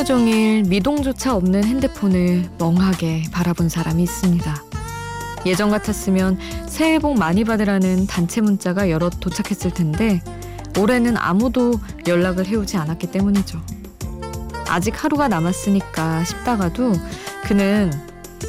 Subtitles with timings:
[0.00, 4.62] 하루 종일 미동조차 없는 핸드폰을 멍하게 바라본 사람이 있습니다.
[5.44, 10.22] 예전 같았으면 새해 복 많이 받으라는 단체 문자가 여러 도착했을 텐데
[10.78, 11.74] 올해는 아무도
[12.06, 13.60] 연락을 해오지 않았기 때문이죠.
[14.68, 16.94] 아직 하루가 남았으니까 싶다가도
[17.44, 17.92] 그는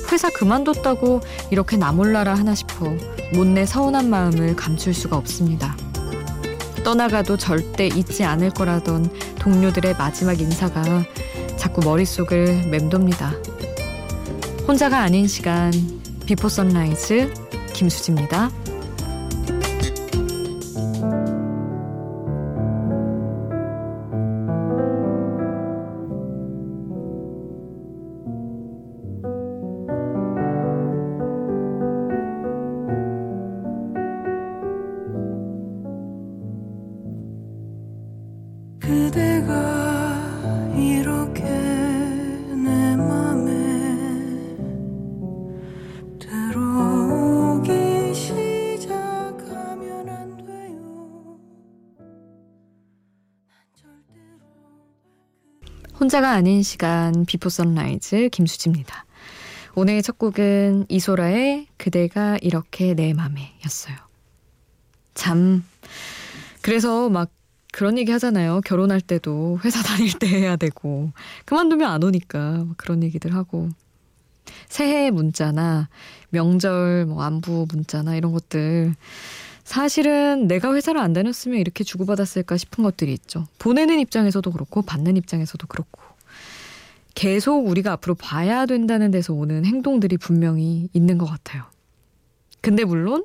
[0.10, 2.96] 회사 그만뒀다고 이렇게 나몰라라 하나 싶어
[3.34, 5.76] 못내 서운한 마음을 감출 수가 없습니다.
[6.86, 10.82] 떠나가도 절대 잊지 않을 거라던 동료들의 마지막 인사가
[11.62, 13.36] 자꾸 머릿속을 맴돕니다.
[14.68, 15.72] 혼자가 아닌 시간
[16.26, 17.32] Before Sunrise
[17.74, 18.50] 김수지입니다.
[56.12, 59.06] 혼자가 아닌 시간 Before Sunrise 김수지입니다.
[59.76, 63.96] 오늘 첫 곡은 이소라의 그대가 이렇게 내 맘에 였어요.
[65.14, 65.64] 참
[66.62, 67.32] 그래서 막
[67.72, 68.60] 그런 얘기 하잖아요.
[68.66, 71.14] 결혼할 때도 회사 다닐 때 해야 되고
[71.46, 73.70] 그만두면 안 오니까 그런 얘기들 하고
[74.68, 75.88] 새해 문자나
[76.32, 78.96] 명절 뭐 안부 문자나 이런 것들
[79.72, 83.48] 사실은 내가 회사를 안 다녔으면 이렇게 주고받았을까 싶은 것들이 있죠.
[83.58, 86.02] 보내는 입장에서도 그렇고 받는 입장에서도 그렇고
[87.16, 91.64] 계속 우리가 앞으로 봐야 된다는 데서 오는 행동들이 분명히 있는 것 같아요.
[92.60, 93.24] 근데 물론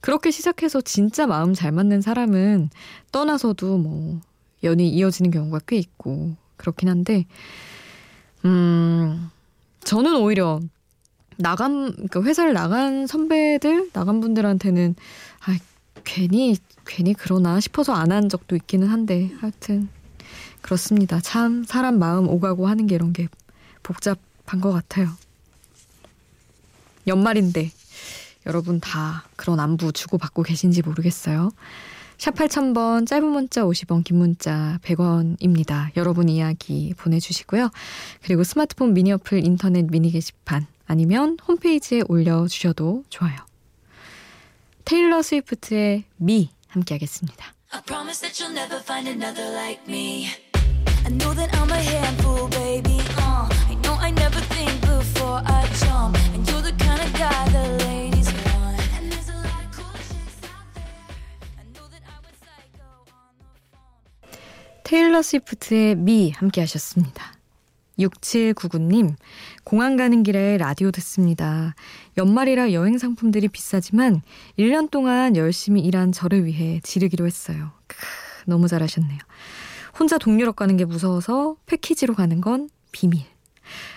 [0.00, 2.70] 그렇게 시작해서 진짜 마음 잘 맞는 사람은
[3.12, 4.20] 떠나서도 뭐
[4.62, 7.26] 연이 이어지는 경우가 꽤 있고 그렇긴 한데
[8.46, 9.30] 음
[9.80, 10.60] 저는 오히려
[11.36, 14.94] 나간 그러니까 회사를 나간 선배들 나간 분들한테는
[15.40, 15.58] 아
[16.04, 16.56] 괜히
[16.86, 19.88] 괜히 그러나 싶어서 안 한 적도 있기는 한데 하여튼
[20.60, 21.20] 그렇습니다.
[21.20, 23.28] 참 사람 마음 오가고 하는 게 이런 게
[23.82, 25.10] 복잡한 것 같아요.
[27.06, 27.70] 연말인데
[28.46, 31.50] 여러분 다 그런 안부 주고받고 계신지 모르겠어요.
[32.16, 35.90] 샵 8000번 짧은 문자 50원 긴 문자 100원입니다.
[35.96, 37.70] 여러분 이야기 보내주시고요.
[38.22, 43.36] 그리고 스마트폰 미니 어플 인터넷 미니 게시판 아니면 홈페이지에 올려주셔도 좋아요.
[44.84, 47.54] 테일러 스위프트의 미 함께 하겠습니다.
[47.72, 50.28] I promise that you'll never find another like me.
[51.06, 53.00] I know that I'm a handful, baby.
[53.18, 56.16] Uh, I know I never think before I jump.
[56.34, 58.80] And you're the kind of guy the ladies want.
[58.96, 60.84] And there's a lot of cool chicks out there.
[61.58, 64.84] I know that I went psycho on the phone.
[64.84, 67.33] 테일러 스위프트의 미 함께 하셨습니다.
[67.98, 69.14] 6799님,
[69.62, 71.74] 공항 가는 길에 라디오 듣습니다.
[72.16, 74.22] 연말이라 여행 상품들이 비싸지만
[74.58, 77.72] 1년 동안 열심히 일한 저를 위해 지르기로 했어요.
[77.86, 77.96] 크,
[78.46, 79.18] 너무 잘하셨네요.
[79.98, 83.24] 혼자 동유럽 가는 게 무서워서 패키지로 가는 건 비밀.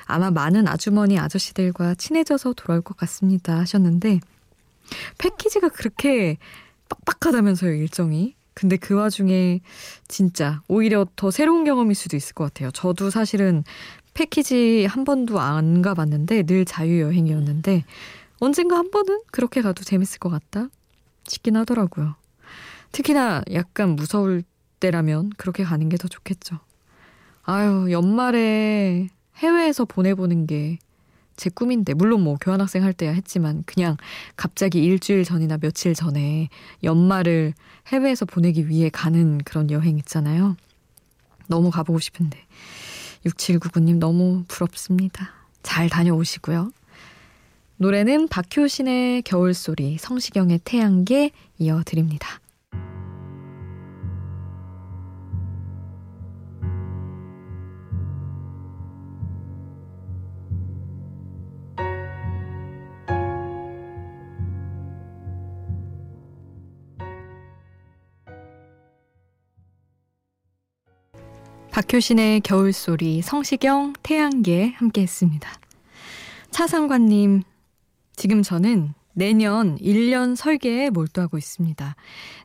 [0.05, 4.19] 아마 많은 아주머니 아저씨들과 친해져서 돌아올 것 같습니다 하셨는데
[5.17, 6.37] 패키지가 그렇게
[6.89, 9.59] 빡빡하다면서요 일정이 근데 그 와중에
[10.07, 12.71] 진짜 오히려 더 새로운 경험일 수도 있을 것 같아요.
[12.71, 13.63] 저도 사실은
[14.15, 17.85] 패키지 한 번도 안 가봤는데 늘 자유여행이었는데
[18.39, 20.69] 언젠가 한 번은 그렇게 가도 재밌을 것 같다
[21.27, 22.15] 싶긴 하더라고요.
[22.93, 24.41] 특히나 약간 무서울
[24.79, 26.57] 때라면 그렇게 가는 게 더 좋겠죠.
[27.43, 30.79] 아유, 연말에 해외에서 보내보는 게
[31.37, 33.95] 제 꿈인데, 물론 뭐 교환학생 할 때야 했지만, 그냥
[34.35, 36.49] 갑자기 일주일 전이나 며칠 전에
[36.83, 37.53] 연말을
[37.87, 40.57] 해외에서 보내기 위해 가는 그런 여행 있잖아요.
[41.47, 42.45] 너무 가보고 싶은데.
[43.25, 45.31] 6799님 너무 부럽습니다.
[45.63, 46.71] 잘 다녀오시고요.
[47.77, 52.39] 노래는 박효신의 겨울소리, 성시경의 태양계 이어드립니다.
[71.77, 75.47] 박효신의 겨울소리, 성시경, 태양계 함께 했습니다.
[76.49, 77.43] 차상관님,
[78.15, 81.95] 지금 저는 내년 1년 설계에 몰두하고 있습니다.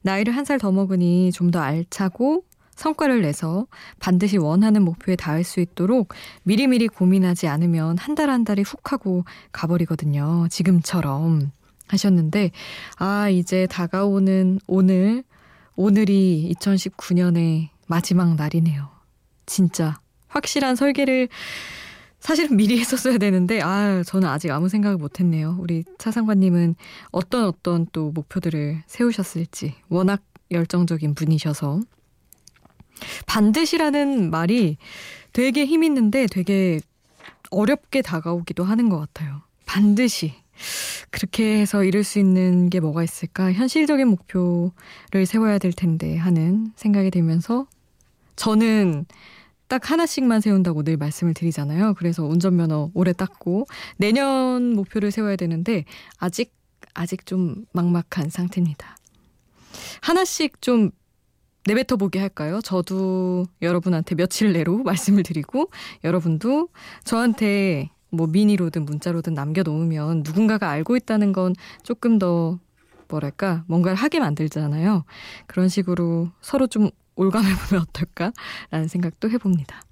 [0.03, 2.45] 나이를 한 살 더 먹으니 좀 더 알차고
[2.77, 3.67] 성과를 내서
[4.01, 6.13] 반드시 원하는 목표에 닿을 수 있도록
[6.43, 10.49] 미리미리 고민하지 않으면 한 달 한 달이 훅 하고 가버리거든요.
[10.51, 11.53] 지금처럼
[11.89, 12.51] 하셨는데,
[12.99, 15.25] 아, 이제 다가오는 오늘,
[15.75, 18.92] 오늘이 2019년의 마지막 날이네요.
[19.47, 19.99] 진짜
[20.29, 21.29] 확실한 설계를
[22.21, 25.57] 사실은 미리 했었어야 되는데 아 저는 아직 아무 생각을 못했네요.
[25.61, 26.77] 우리 차상관님은
[27.11, 31.81] 어떤 어떤 또 목표들을 세우셨을지 워낙 열정적인 분이셔서
[33.27, 34.77] 반드시라는 말이
[35.33, 36.81] 되게 힘 있는데 되게
[37.51, 39.43] 어렵게 다가오기도 하는 것 같아요.
[39.67, 40.35] 반드시
[41.11, 43.53] 그렇게 해서 이룰 수 있는 게 뭐가 있을까?
[43.53, 47.67] 현실적인 목표를 세워야 될 텐데 하는 생각이 들면서
[48.37, 49.07] 저는
[49.69, 51.95] 딱 하나씩만 세운다고 늘 말씀을 드리잖아요.
[51.95, 55.85] 그래서 운전면허 올해 땄고 내년 목표를 세워야 되는데
[56.19, 56.55] 아직
[56.95, 58.97] 아직 좀 막막한 상태입니다.
[60.03, 60.91] 하나씩 좀
[61.67, 62.61] 내뱉어 보게 할까요?
[62.61, 65.71] 저도 여러분한테 며칠 내로 말씀을 드리고
[66.05, 66.69] 여러분도
[67.05, 72.59] 저한테 뭐 미니로든 문자로든 남겨 놓으면 누군가가 알고 있다는 건 조금 더
[73.09, 75.05] 뭐랄까 뭔가를 하게 만들잖아요.
[75.47, 79.83] 그런 식으로 서로 좀 올감해보면 어떨까라는 생각도 해봅니다.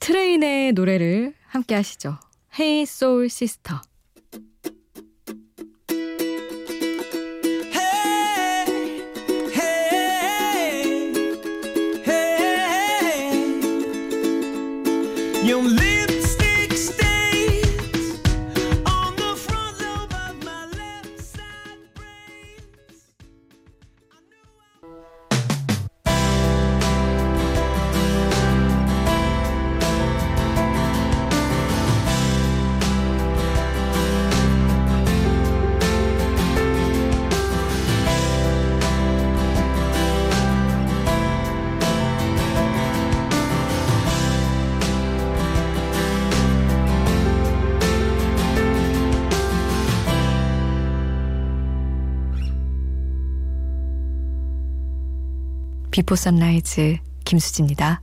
[0.00, 2.18] 트레인의 노래를 함께 하시죠.
[2.58, 3.80] Hey Soul Sister.
[55.92, 56.96] 비포 선라이즈
[57.26, 58.00] 김수지입니다.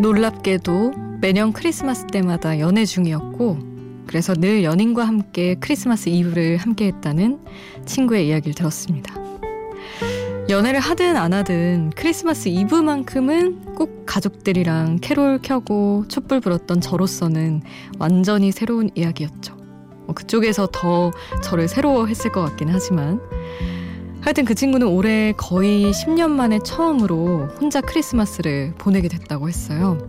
[0.00, 3.58] 놀랍게도 매년 크리스마스 때마다 연애 중이었고
[4.06, 7.40] 그래서 늘 연인과 함께 크리스마스 이브를 함께 했다는
[7.84, 9.21] 친구의 이야기를 들었습니다.
[10.52, 17.62] 연애를 하든 안 하든 크리스마스 이브만큼은 꼭 가족들이랑 캐롤 켜고 촛불 불었던 저로서는
[17.98, 19.56] 완전히 새로운 이야기였죠.
[20.04, 21.10] 뭐 그쪽에서 더
[21.42, 23.18] 저를 새로워했을 것 같긴 하지만
[24.20, 30.06] 하여튼 그 친구는 올해 거의 10년 만에 처음으로 혼자 크리스마스를 보내게 됐다고 했어요.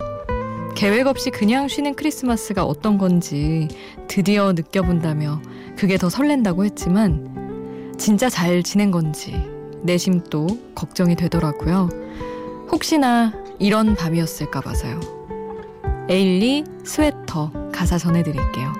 [0.75, 3.69] 계획 없이 그냥 쉬는 크리스마스가 어떤 건지
[4.09, 5.41] 드디어 느껴본다며
[5.77, 9.52] 그게 더 설렌다고 했지만 진짜 잘 지낸 건지
[9.83, 11.89] 내심도 걱정이 되더라고요.
[12.71, 14.99] 혹시나 이런 밤이었을까 봐서요.
[16.09, 18.73] 에일리 스웨터 가사 전해드릴게요.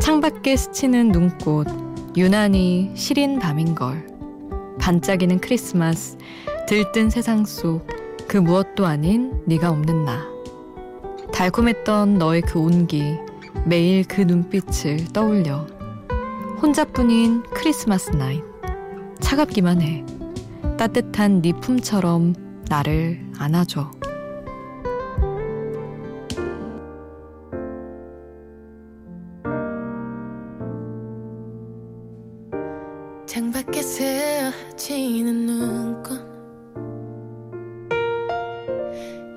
[0.00, 1.68] 창밖에 스치는 눈꽃
[2.16, 4.06] 유난히 시린 밤인걸
[4.80, 6.16] 반짝이는 크리스마스
[6.66, 10.26] 들뜬 세상 속 그 무엇도 아닌 네가 없는 나
[11.34, 13.18] 달콤했던 너의 그 온기
[13.66, 15.66] 매일 그 눈빛을 떠올려
[16.62, 18.42] 혼자뿐인 크리스마스 나잇
[19.32, 20.04] 차갑기만 해.
[20.76, 22.34] 따뜻한 네 품처럼
[22.68, 23.90] 나를 안아줘.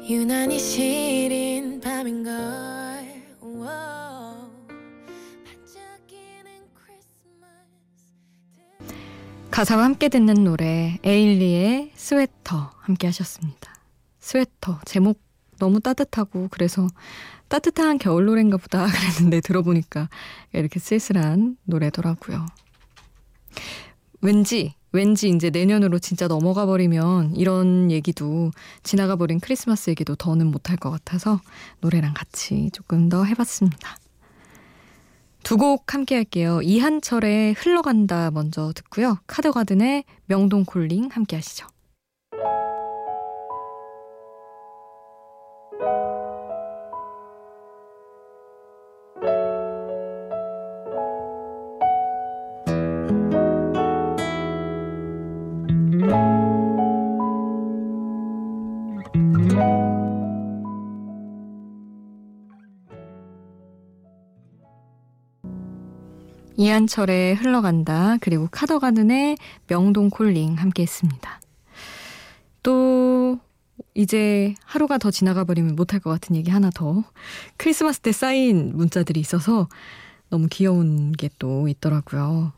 [0.09, 2.33] 유난히 시린 밤인걸
[9.55, 13.74] 가사와 함께 듣는 노래 에일리의 스웨터 함께 하셨습니다.
[14.19, 15.21] 스웨터 제목
[15.59, 16.89] 너무 따뜻하고 그래서
[17.47, 20.09] 따뜻한 겨울 노래인가 보다 그랬는데 들어보니까
[20.51, 22.45] 이렇게 쓸쓸한 노래더라고요.
[24.19, 28.51] 왠지 왠지 이제 내년으로 진짜 넘어가 버리면 이런 얘기도
[28.83, 31.39] 지나가 버린 크리스마스 얘기도 더는 못할 것 같아서
[31.79, 33.95] 노래랑 같이 조금 더 해봤습니다.
[35.45, 36.59] 두 곡 함께 할게요.
[36.63, 39.19] 이한철의 흘러간다 먼저 듣고요.
[39.27, 41.67] 카드가든의 명동콜링 함께 하시죠.
[66.57, 71.39] 이한철의 흘러간다 그리고 카더가든의 명동 콜링 함께 했습니다.
[72.63, 73.39] 또
[73.93, 77.03] 이제 하루가 더 지나가 버리면 못할 것 같은 얘기 하나 더.
[77.57, 79.67] 크리스마스 때 쌓인 문자들이 있어서
[80.29, 82.53] 너무 귀여운 게 또 있더라고요.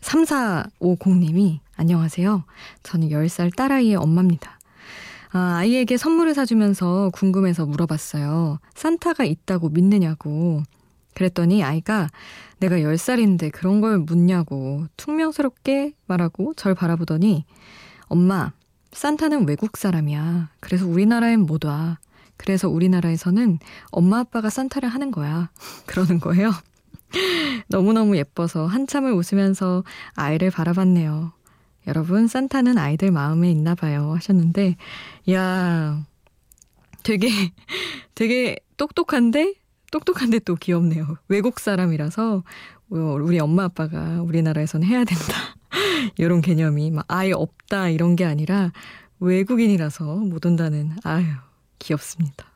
[0.00, 2.44] 3450님이 안녕하세요.
[2.82, 4.58] 저는 10살 딸아이의 엄마입니다.
[5.30, 8.58] 아, 아이에게 선물을 사주면서 궁금해서 물어봤어요.
[8.74, 10.62] 산타가 있다고 믿느냐고.
[11.14, 12.08] 그랬더니 아이가
[12.58, 17.44] 내가 10살인데 그런 걸 묻냐고 퉁명스럽게 말하고 절 바라보더니
[18.06, 18.52] 엄마,
[18.92, 20.50] 산타는 외국 사람이야.
[20.60, 21.98] 그래서 우리나라엔 못 와.
[22.36, 23.58] 그래서 우리나라에서는
[23.90, 25.50] 엄마 아빠가 산타를 하는 거야.
[25.86, 26.50] 그러는 거예요.
[27.68, 31.32] 너무너무 예뻐서 한참을 웃으면서 아이를 바라봤네요.
[31.86, 34.12] 여러분, 산타는 아이들 마음에 있나 봐요.
[34.14, 34.76] 하셨는데,
[35.30, 36.04] 야
[37.02, 37.28] 되게,
[38.14, 39.54] 되게 똑똑한데,
[39.92, 41.18] 똑똑한데 또 귀엽네요.
[41.28, 42.42] 외국 사람이라서,
[42.90, 45.34] 어, 우리 엄마 아빠가 우리나라에서는 해야 된다.
[46.18, 48.72] 이런 개념이 막 아예 없다 이런 게 아니라
[49.20, 51.26] 외국인이라서 못 온다는, 아유,
[51.78, 52.46] 귀엽습니다.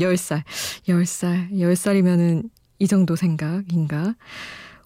[0.00, 0.42] 10살,
[0.88, 4.14] 10살, 10살이면은 이 정도 생각인가?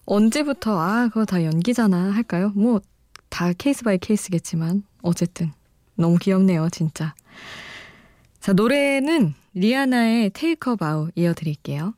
[0.05, 2.51] 언제부터, 아, 그거 다 연기잖아 할까요?
[2.55, 2.81] 뭐,
[3.29, 5.51] 다 case by case겠지만, 어쨌든.
[5.95, 7.15] 너무 귀엽네요, 진짜.
[8.39, 11.93] 자, 노래는 리아나의 Take a Bow 이어드릴게요.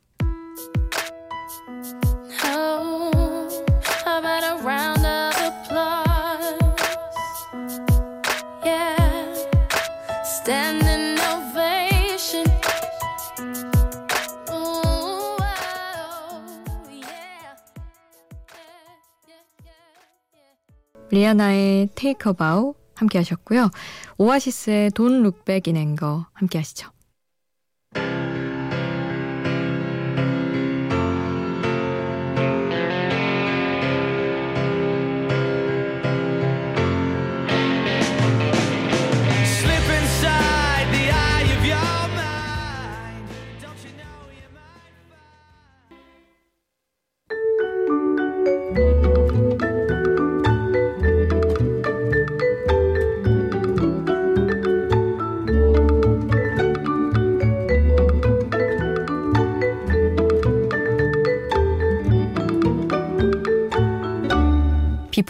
[21.10, 23.70] 리아나의 Take a Bow 함께 하셨고요.
[24.18, 26.95] 오아시스의 Don't Look Back in Anger 함께 하시죠.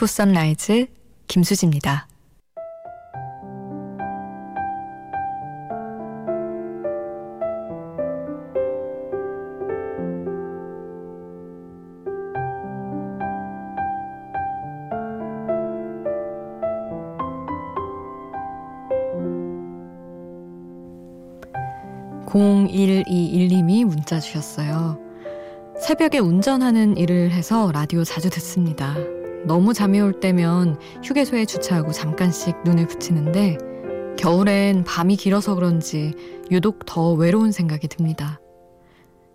[0.06, 0.86] 비포 선라이즈
[1.26, 2.06] 김수지입니다.
[22.26, 24.98] (0121님이) 문자 주셨어요.
[25.80, 28.94] 새벽에 운전하는 일을 해서 라디오 자주 듣습니다.
[29.46, 33.58] 너무 잠이 올 때면 휴게소에 주차하고 잠깐씩 눈을 붙이는데
[34.18, 36.14] 겨울엔 밤이 길어서 그런지
[36.50, 38.40] 유독 더 외로운 생각이 듭니다.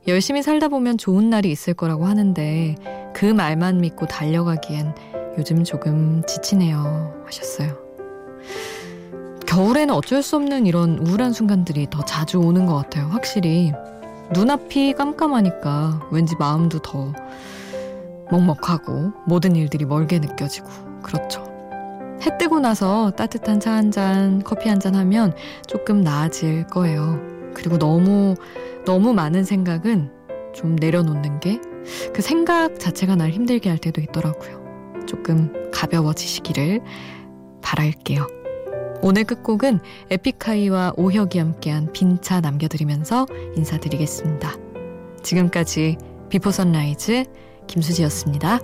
[0.07, 2.75] 열심히 살다 보면 좋은 날이 있을 거라고 하는데
[3.13, 4.95] 그 말만 믿고 달려가기엔
[5.37, 7.23] 요즘 조금 지치네요.
[7.25, 7.77] 하셨어요.
[9.47, 13.07] 겨울에는 어쩔 수 없는 이런 우울한 순간들이 더 자주 오는 것 같아요.
[13.07, 13.71] 확실히.
[14.33, 17.13] 눈앞이 깜깜하니까 왠지 마음도 더
[18.31, 20.67] 먹먹하고 모든 일들이 멀게 느껴지고
[21.03, 21.43] 그렇죠.
[22.21, 25.33] 해 뜨고 나서 따뜻한 차 한 잔, 커피 한 잔 하면
[25.67, 27.19] 조금 나아질 거예요.
[27.53, 28.35] 그리고 너무,
[28.85, 30.11] 너무 많은 생각은
[30.53, 31.59] 좀 내려놓는 게
[32.13, 34.61] 그 생각 자체가 날 힘들게 할 때도 있더라고요.
[35.07, 36.79] 조금 가벼워지시기를
[37.63, 38.27] 바랄게요.
[39.01, 39.79] 오늘 끝곡은
[40.11, 44.53] 에픽하이와 오혁이 함께한 빈차 남겨드리면서 인사드리겠습니다.
[45.23, 45.97] 지금까지
[46.29, 47.23] 비포 선라이즈
[47.67, 48.59] 김수지였습니다.